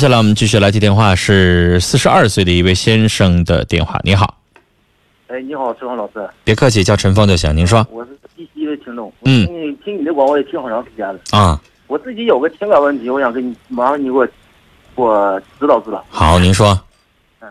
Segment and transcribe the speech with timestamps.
[0.00, 4.00] 接下来我们继续来接电话，是四十二岁的一位先生的电话。
[4.02, 4.38] 你好，
[5.28, 6.26] 哎，你好，陈峰老师。
[6.42, 7.54] 别客气，叫陈峰就行。
[7.54, 11.20] 您说我是第一位听众，嗯听你听你的广播也听好长时间了。
[11.32, 16.02] 啊，我自己有个情感问题，我想跟你麻烦你给我给我指导指导。
[16.08, 16.68] 好，您说，
[17.40, 17.48] 嗯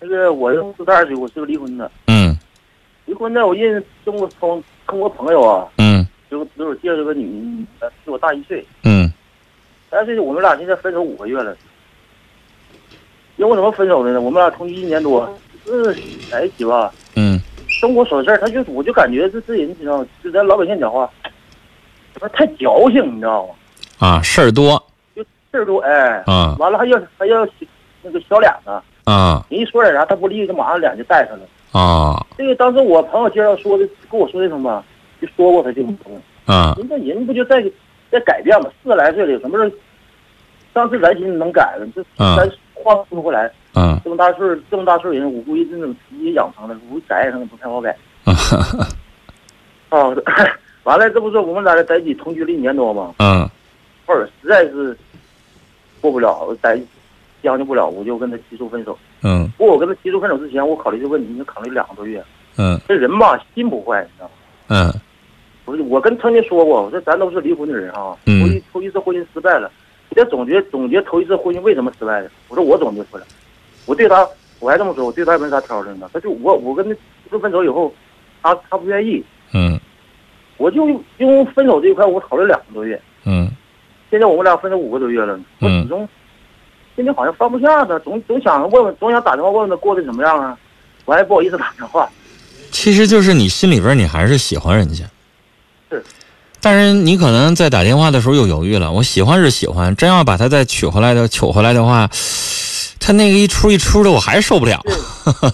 [0.00, 1.88] 那个我四十二岁，我是个离婚的。
[2.08, 2.36] 嗯
[3.06, 9.08] 离婚的，我认识中国从跟我朋友啊，嗯就给我介绍个女，的比我大一岁，嗯
[9.88, 11.56] 但是我们俩现在分手五个月了。
[13.36, 14.20] 因为我怎么分手的呢？
[14.20, 15.28] 我们俩同居一年多，
[15.64, 15.94] 是
[16.30, 21.10] 在一起吧，嗯生活琐事，他就我就感觉这这人，你知道，就咱老百姓讲话，
[22.20, 23.54] 他太矫情，你知道吗？
[23.98, 24.80] 啊，事儿多
[25.16, 27.46] 就事儿多，哎，啊完了还要还要
[28.02, 28.70] 那个小脸子，
[29.04, 31.44] 啊人一说点啥他不利，就马上脸就带上了。
[31.72, 34.82] 啊这个当时我朋友介绍说的，跟我说的什么，
[35.20, 37.60] 就说过他这种朋友，啊人这人不就在
[38.10, 38.70] 在改变吗？
[38.82, 39.72] 四十来岁了，有什么事儿
[40.72, 41.86] 上次咱心能改了？
[41.94, 42.48] 这嗯咱
[42.84, 47.96] 话说回来，嗯这么大岁数这么大岁数人，我估计这种脾气养成了，我估计改也可能不太好改。
[48.26, 48.34] 嗯
[49.90, 50.16] 哦，
[50.84, 53.14] 完了，这不是我们俩在一起同居了一年多吗？
[53.18, 53.48] 嗯
[54.06, 54.96] 后来实在是
[56.00, 56.78] 过不了，在
[57.42, 58.96] 将就不了，我就跟他提出分手。
[59.22, 62.22] 嗯不过我跟他提出分手之前，我考虑这个问题，已经考虑两个多月。
[62.58, 64.32] 嗯这人吧，心不坏，你知道吗？
[64.68, 64.92] 嗯
[65.64, 69.70] 我我跟曾经说过，我说咱都是离婚的人啊，嗯头一头一次婚姻失败了，
[70.14, 72.30] 你得总结总结头一次婚姻为什么失败的。
[72.46, 73.24] 我说我总结出来，
[73.84, 74.24] 我对他
[74.60, 76.08] 我还这么说，我对他也没啥挑剔呢。
[76.12, 77.92] 他就我我跟他提出分手以后，
[78.40, 79.76] 他他不愿意，嗯
[80.56, 80.88] 我就
[81.18, 83.00] 因为分手这一块我考虑两个多月。
[83.24, 83.50] 嗯
[84.08, 86.08] 现在我们俩分手五个多月了，我嗯始终
[86.94, 90.56] 心里好像放不下他，总总想问问，总想打电话问问他过得怎么样啊，
[91.06, 92.08] 我还不好意思打电话。
[92.70, 95.10] 其实就是你心里边你还是喜欢人家，是，
[96.64, 98.90] 但是你可能在打电话的时候又犹豫了。
[98.90, 102.08] 我喜欢是喜欢，真要把他再娶回来的娶回来的话，
[102.98, 104.80] 他那个一出一出的，我还受不了。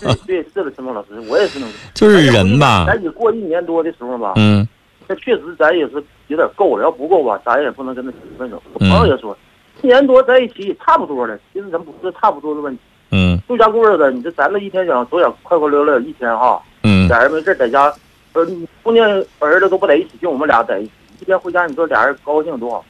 [0.01, 1.75] 对 对，是的，陈峰老师，我也是那种。
[1.95, 4.65] 就是人吧，咱也过一年多的时候吧，嗯
[5.09, 5.95] 那确实咱也是
[6.29, 8.63] 有点够了，要不够吧，咱也不能跟他提分手。
[8.75, 9.37] 我嗯朋友也说，
[9.83, 12.81] 一年多在一起也差不多了，其实咱不是差不多的问题。
[13.11, 17.93] 嗯度家过日子，你这咱这一天想都想快快乐乐一天哈，嗯俩人没事在家，
[18.35, 18.47] 呃，
[18.85, 19.05] 姑娘
[19.41, 22.85] 儿子都不在一起，就我们俩在一起，一天回家你说俩人高兴多好。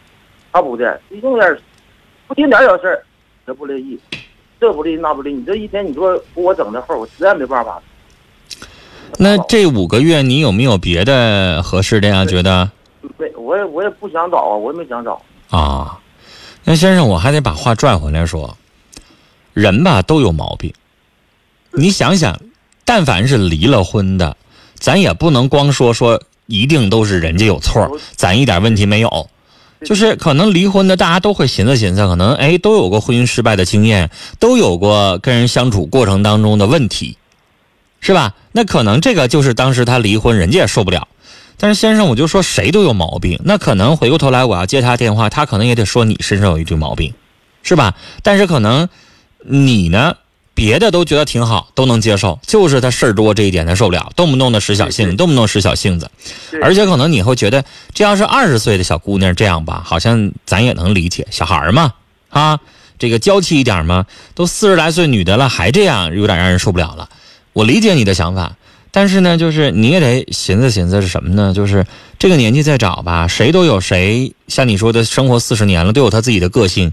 [0.53, 1.59] 他不的，一定点
[2.27, 3.05] 不听点小事儿，
[3.47, 3.99] 他不乐意，
[4.61, 7.81] 这不利那不利，你这一天你说给我整的后，我实在没办法。
[9.17, 12.25] 那这五个月你有没有别的合适的呀？
[12.25, 12.69] 觉得
[13.17, 15.21] 没，我也我也不想找啊，我也没想找。
[15.51, 15.99] 啊，
[16.65, 18.57] 那先生，我还得把话拽回来说，
[19.53, 20.73] 人吧都有毛病。
[21.71, 22.41] 你想想，
[22.85, 24.37] 但凡是离了婚的，
[24.75, 29.31] 咱也不能光说说一定都是人家有错，咱一点问题没有。
[29.83, 37.17] 就是可能离婚的，大家都会寻思寻思，可能哎都有过婚姻失败的经验，都有过跟人相处过程当中的问题，
[38.01, 38.35] 是吧？
[38.53, 41.09] 那可能这个就是当时他离婚，人家也受不了。
[41.57, 47.15] 但是先生，我就说谁都有毛病，那可能回过头来我要接他电话，他可能也得说你身上有一堆毛病，
[47.63, 47.95] 是吧？
[48.23, 48.89] 但是可能
[49.47, 50.17] 你呢，
[50.61, 56.11] 别的都觉得挺好，都能接受，就是他事儿多这一点他受不了，动不动的使小性子，动不动使小性子，
[56.63, 61.95] 而且可能你会觉得，这要是二十岁的小姑娘这样吧，好像咱也能理解，小孩嘛，
[62.29, 62.61] 啊，
[62.99, 64.05] 这个娇气一点嘛，
[64.35, 67.09] 都四十来岁女的了还这样，有点让人受不了了。
[67.55, 68.55] 我理解你的想法，
[68.91, 71.55] 但是呢，就是你也得寻思寻思是什么呢？
[71.55, 71.87] 就是
[72.19, 76.93] 这个年纪再找吧，谁都有谁像你说的生活四十年了，都有他自己的个性。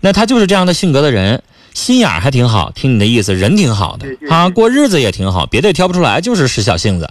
[0.00, 1.42] 那他就是这样的性格的人，
[1.76, 7.10] 心眼还挺好，听你的意思，人挺好的啊，过日子也挺好，别的也挑不出来，就是使小性子。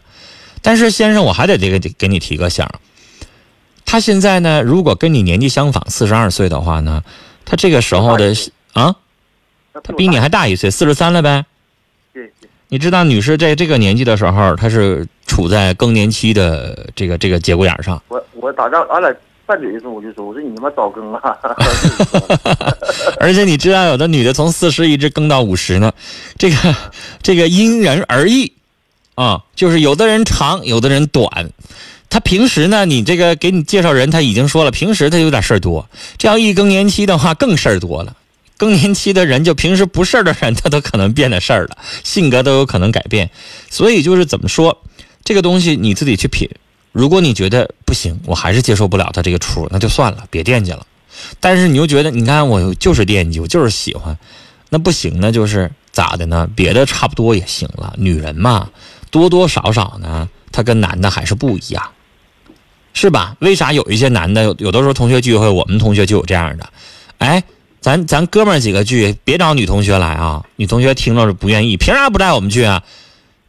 [0.64, 2.80] 但是先生，我还得这个给你提个醒儿，
[3.86, 7.04] 他现在呢，如果跟你年纪相仿，四十二岁的话呢，
[7.46, 8.34] 他这个时候的
[8.74, 8.96] 啊，
[9.84, 11.46] 他比你还大一岁，四十三了呗。
[12.70, 18.02] 你知道，女士在这个年纪的时候，她是处在更年期的这个这个节骨眼上。
[18.08, 19.16] 我我打仗，俺俩
[19.46, 21.20] 拌嘴的时候我就说，我说你他妈早更了！
[23.20, 25.94] 而且你知道，有的女的从四十一直更到五十呢，
[26.38, 26.76] 这个
[27.22, 28.54] 这个因人而异
[29.16, 31.52] 啊，就是有的人长，有的人短。
[32.10, 35.88] 他平时呢，你这个给你介绍人，他已经说了，平时他有点事儿多，
[36.18, 38.16] 这样一更年期的话，更事儿多了。
[38.58, 43.30] 更年期的人，就平时不事儿的人，他都可能变得事儿了，性格都有可能改变。
[43.70, 44.82] 所以就是怎么说，
[45.26, 46.50] 这个东西你自己去品。
[46.96, 50.88] 如果你觉得不行，我还是接受不了他这个出，那就算了，别惦记了。
[51.42, 54.18] 但是你又觉得，你看我就是惦记，我就是喜欢，
[54.70, 56.50] 那不行呢，就是咋的呢？
[56.56, 57.94] 别的差不多也行了。
[57.98, 58.70] 女人嘛，
[59.12, 61.84] 多多少少呢，她跟男的还是不一样，
[62.94, 63.36] 是吧？
[63.40, 66.70] 为啥有一些男的有的时候同学聚会，我们同学就有这样的，
[67.18, 67.44] 哎，
[67.82, 70.46] 咱咱哥们几个聚，别找女同学来啊！
[70.56, 72.82] 女同学听了是不愿意，凭啥不带我们去啊？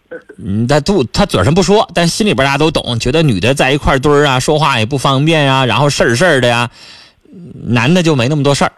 [0.38, 6.70] 嗯，他肚他嘴上不说，但心里边大家都懂，觉得女的在一块堆儿啊，说话也不方便呀，然后事儿事儿的呀，
[7.64, 8.72] 男的就没那么多事儿，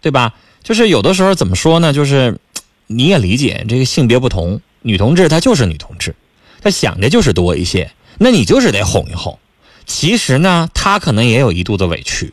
[0.00, 0.34] 对吧？
[0.62, 1.92] 就是有的时候怎么说呢？
[1.92, 2.38] 就是
[2.86, 6.14] 你也理解这个性别不同，女同志她就是女同志，
[6.62, 9.38] 她想的就是多一些，那你就是得哄一哄。
[9.86, 12.32] 其实呢，她可能也有一肚子委屈。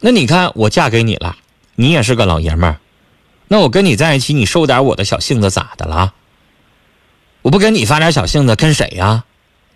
[0.00, 1.36] 那你看，我嫁给你了，
[1.74, 2.78] 你也是个老爷们儿，
[3.48, 6.14] 那我跟你在一起，你受点我的小性子咋的了？
[7.46, 9.24] 我不跟你发点小性子，跟谁呀？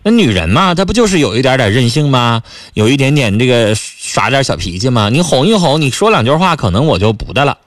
[0.03, 2.43] 那女人嘛，她不就是有一点点任性吗？
[2.73, 5.07] 有一点点这个耍点小脾气吗？
[5.07, 7.57] 你哄一哄，你说两句话，可能我就不的了。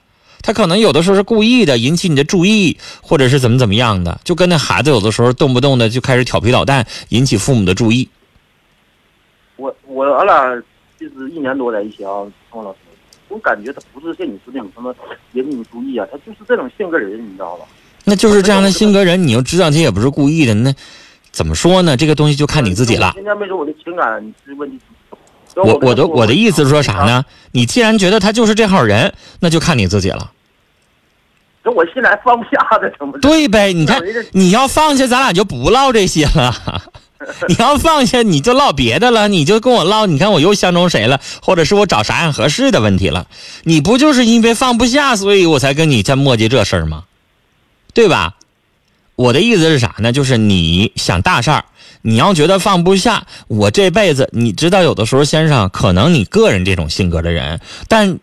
[0.43, 8.07] 她可能有的时候是故意的，引起你的注意，或者是怎么怎么样的，就跟那孩子有的时候动不动的就开始调皮捣蛋，引起父母的注意。
[9.55, 10.63] 我我俺俩
[10.99, 12.11] 就是一年多在一起啊，
[12.51, 12.77] 王老师，
[13.29, 14.95] 我感觉他不是像你说那种什么
[15.33, 17.65] 引你注意啊，他就是这种性格人，你知道吧？
[18.05, 20.73] 那就是这样的性格人，你又知道他也不是故意的，那
[21.31, 21.97] 怎么说呢？
[21.97, 23.11] 这个东西就看你自己了。
[23.15, 24.79] 今天没说我的情感问题。
[25.55, 27.23] 我我的我的意思是说啥呢？
[27.51, 30.31] 你既然觉得他就是这号人，那就看你自己了。
[31.63, 33.17] 这我现在放不下的，怎么？
[33.19, 34.01] 对呗，你看
[34.33, 36.53] 你要放下，咱俩就不唠这些了。
[37.47, 40.05] 你要放下，你就唠别的了，你就跟我唠。
[40.05, 43.25] 你看我又相中谁了，或者是我找啥样合适的问题了？
[43.63, 47.05] 你不就是因为放不下，所以我才跟你在磨叽这事儿吗？
[47.95, 48.35] 对吧？
[49.15, 50.11] 我的意思是啥呢？
[50.11, 51.63] 就是你想大事儿，
[52.01, 58.19] 你要觉得放不下，我这辈子你知道，有的时候先生可能你个人这种性格的人，但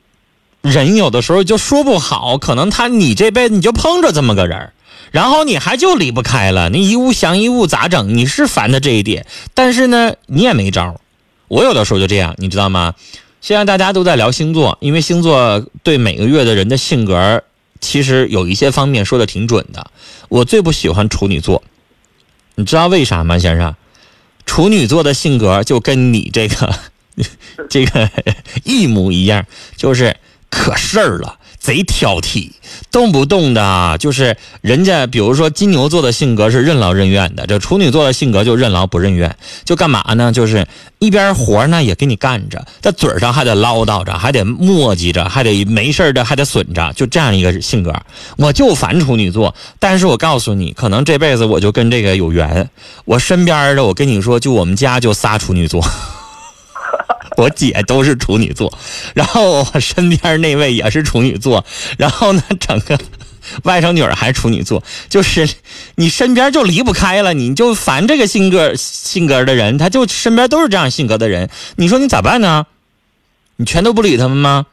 [0.61, 4.73] 人有的时候就说不好，可能他你这辈子你就碰着这么个人
[5.11, 8.15] 然后你还就离不开了，你一物降一物咋整？
[8.15, 11.01] 你是烦的这一点，但是呢，你也没招
[11.49, 12.95] 我有的时候就这样，你知道吗？
[13.41, 17.43] 现在大家都在聊星座，因为星座对每个月的人的性格。
[17.83, 19.91] 其实有一些方面说的挺准的。
[20.31, 21.63] 我最不喜欢处女座，
[22.55, 23.75] 你知道为啥吗，先生？
[24.47, 26.75] 处女座的性格就跟你这个
[27.69, 28.11] 这个
[28.65, 29.45] 一模一样，
[29.77, 30.17] 就是
[30.49, 31.39] 可事儿了。
[31.63, 32.51] 贼挑剔，
[32.91, 40.33] 动不动的就是人家，比如说金牛座的性格是任劳任怨的，这处女座的性格就任劳不任怨，就干嘛呢？
[40.33, 40.67] 就是
[40.99, 47.95] 一边活呢也给你干着，在嘴上还得唠叨着，还得磨叽着，还得没事的还得损着，就这样一个性格。
[48.37, 52.69] 我就烦处女座，但是我告诉你，可能这辈子我就跟这个有缘。
[53.05, 55.81] 我身边的，我跟你说，就我们家就仨处女座。
[57.37, 58.73] 我姐都是处女座，
[59.15, 61.65] 然后我身边那位也是处女座，
[61.99, 62.99] 然后呢，整个
[63.65, 65.49] 外甥女儿还是处女座，就是
[65.97, 72.67] 你身边就离不开了，你就烦这个性格性格的人，他就身边都是这样性格的人，你说你咋办呢？
[73.57, 74.67] 你全都不理他们吗？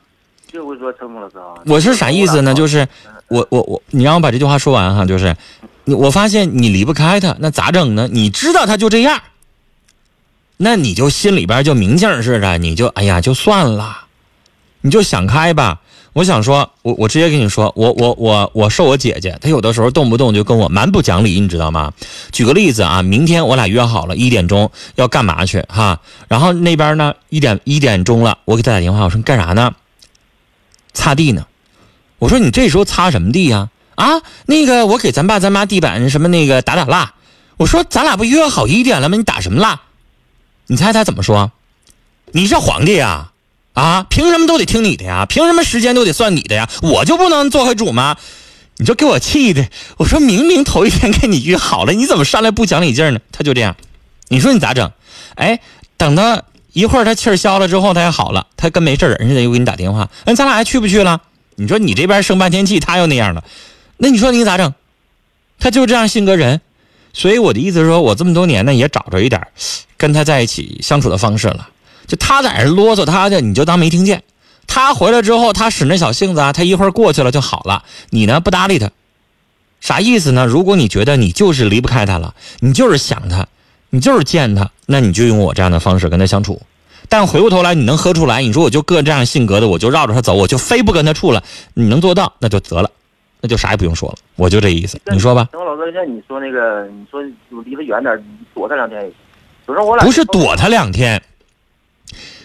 [1.66, 2.54] 我是啥意思呢？
[2.54, 2.88] 就是
[3.28, 5.36] 我我我，你让我把这句话说完哈，就是
[5.86, 8.10] 你我发现你离不开他，那咋整呢？
[8.12, 9.22] 你知道他就这样。
[10.62, 14.00] 那你就心里边就明镜似的，你就哎呀就算了，
[14.82, 15.80] 你就想开吧。
[16.12, 21.94] 我想说，我我直接跟你说，我我我我受我姐姐，她有的时候动不动就跟我蛮不讲理，你知道吗？
[22.34, 29.74] 举个例子啊，明天我俩约好了一点钟要干嘛去哈，然后那边呢一点一点钟了，我给她打电话，我说你干啥呢？
[30.94, 31.46] 擦地呢。
[32.18, 33.70] 我说你这时候擦什么地呀？
[33.96, 37.14] 啊，那个我给咱爸咱妈地板什么那个打打蜡。
[37.56, 39.16] 我说咱俩不约好一点了吗？
[39.16, 39.80] 你打什么蜡？
[40.72, 41.52] 你猜他怎么说？
[42.32, 43.32] 你是皇帝呀，
[43.74, 45.26] 啊，凭什么都得听你的呀？
[45.26, 46.70] 凭什么时间都得算你的呀？
[46.84, 48.18] 我就不能做回主吗？
[48.78, 49.68] 你就给我气的！
[49.98, 53.20] 我说明明头一天跟你约好了，你怎么上来不讲理劲呢？
[53.32, 53.76] 他就这样，
[54.28, 54.92] 你说你咋整？
[55.34, 55.60] 哎，
[55.98, 61.20] 等他一会儿他气儿消了之后，他也好了，他跟没事人似的又给你打电话，那咱俩还去不去了？
[61.56, 63.44] 你说你这边生半天气，他又那样了，
[63.98, 64.72] 那你说你咋整？
[65.60, 66.62] 他就这样性格人。
[67.14, 69.42] 所以我的意思是说，我这么多年呢，也找着一点
[69.98, 71.68] 跟他在一起相处的方式了。
[72.08, 74.24] 就他在这啰嗦他的，你就当没听见。
[74.68, 77.84] 他回来之后，他使那小性子啊，他一会儿过去了就好了。
[78.12, 78.90] 你呢，不搭理他，
[79.82, 80.46] 啥意思呢？
[80.46, 83.48] 如果你觉得你就是离不开他了，你就是想他，
[83.90, 86.62] 你就是见他，那你就用我这样的方式跟他相处。
[87.08, 88.42] 但回过头来，你能喝出来？
[88.42, 91.44] 你说我就个这样性格的，我就绕着他走，我就非不跟他处了。
[91.74, 92.92] 你能做到，那就得了。
[93.42, 95.00] 那就啥也不用说了，我就这意思。
[95.12, 95.48] 你说吧。
[95.52, 99.16] 等老哥，像你说那个，你说就离他远点，躲他两天也行。
[99.68, 101.22] 有时候我俩不是躲他两天，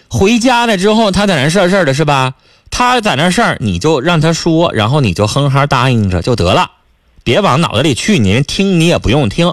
[0.08, 2.34] 回家了之后，他在那事儿事儿的是吧？
[2.70, 6.70] 他在那事儿，你就让他说，然后你就哼哈答应着就得了，
[7.22, 8.18] 别往脑子里去。
[8.18, 9.52] 你听你也不用听。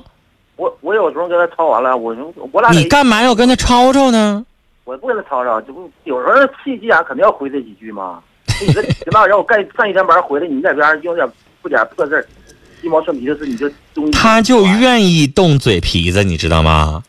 [0.57, 2.15] 我我有时候跟他吵完了，我
[2.51, 4.45] 我俩你干嘛要跟他吵吵呢？
[4.83, 8.21] 我不跟他吵吵，这不有时候气急眼肯定要回他几句嘛。
[8.65, 11.27] 你这那让我干干一天班回来，你那边有点
[11.62, 12.25] 不点破事儿，
[12.82, 13.70] 鸡毛蒜皮的事，你就。
[14.12, 17.03] 他就愿意动嘴皮子，你知道吗？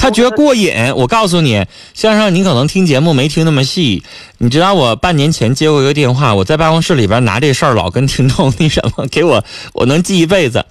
[0.00, 0.74] 他觉得过瘾。
[0.96, 1.64] 我告诉你，
[1.94, 4.02] 先生，你可能听节目没听那么细。
[4.38, 10.66] 你知道我半年前接过一个电话，我在办公室里边拿这事儿老跟听众 那什么，给我我能记一辈子。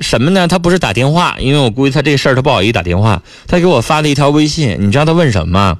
[0.00, 0.48] 什么呢？
[0.48, 3.22] 他不是打电话，因为我估计他这事儿他不好意思打电话。
[3.46, 5.78] 他给我发了一条微信，你知道他问什么吗？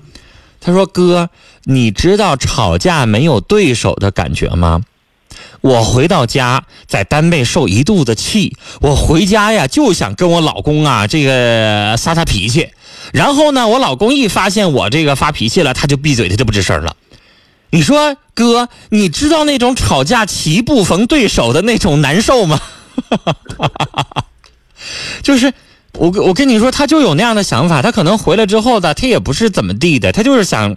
[0.61, 1.29] 他说：“哥，
[1.65, 4.83] 你知道吵架没有对手的感觉吗？”
[5.63, 12.69] 我回到家，在单位受一肚子气，我回家呀就想跟我老公啊这个撒撒脾气。
[13.13, 16.97] 然后呢，我老公一发现我这个发脾气了，他就闭嘴，他就不吱声了。
[17.71, 22.61] 你说哥，你知道那种吵架棋不逢对手的那种难受吗？
[25.23, 25.53] 就是
[25.93, 27.83] 我我跟你说，他就有那样的想法。
[27.83, 30.77] 他可能回来之后的，他也不是怎么地的，他就是想，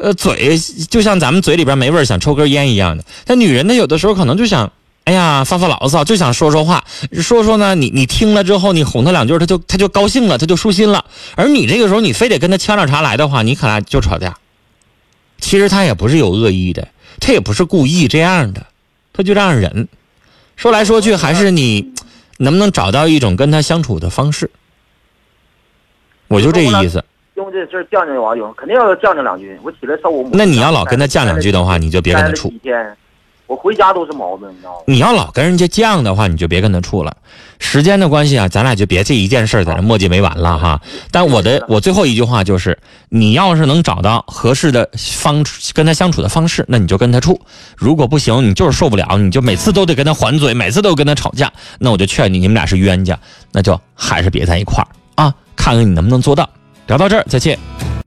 [0.00, 0.56] 呃，嘴
[0.88, 3.04] 就像咱们嘴里边没味儿，想抽根烟一样的。
[3.24, 6.84] 但女人呢，有的时候可能就想，哎呀，发发牢骚，就想说说话，
[7.20, 11.04] 说说呢，你你听了之后，你哄他两句，他就他就高兴了，他就舒心了。
[11.34, 14.36] 而你这个时候，你非得跟他呛着茬来的话，你可能就吵架。
[15.40, 16.86] 其实他也不是有恶意的，
[17.18, 18.66] 他也不是故意这样的，
[19.12, 19.88] 他就这样忍。
[20.54, 21.92] 说来说去，还是你
[22.36, 24.48] 能不能找到一种跟他相处的方式？
[26.28, 27.04] 我就这意思。
[27.38, 29.56] 用这事儿犟犟我，有肯定要犟犟两句。
[29.62, 30.30] 我起来烧我母。
[30.32, 32.52] 那你要老跟他犟两句的话，你就别跟他处。
[32.64, 32.96] 天，
[33.46, 34.78] 我回家都是矛盾，你知道吗？
[34.86, 37.16] 你要老跟人家犟的话，你就别跟他处了。
[37.60, 40.80] 时间的关系啊，咱俩就别这一件事在这磨叽没完了哈。
[41.12, 42.76] 但我的我最后一句话就是，
[43.08, 47.40] 你要是能找到合适的方跟他相处的方式，那你就跟他处。
[47.76, 53.16] 如果不行，你就是受不了，你就每次都得跟他还嘴，每次都跟他吵架，那我就劝你，你们俩是冤家，
[53.52, 55.32] 那就还是别在一块儿啊。
[55.54, 56.48] 看看你能不能做到。
[56.88, 57.56] 聊到这儿，再见。